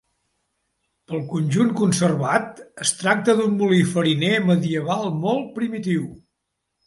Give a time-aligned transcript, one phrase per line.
[1.09, 6.09] Pel conjunt conservat, es tracta d'un molí fariner medieval molt primitiu.